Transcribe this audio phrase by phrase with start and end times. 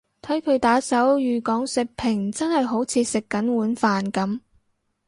[0.23, 4.39] 睇佢打手語講食評真係好似食緊碗飯噉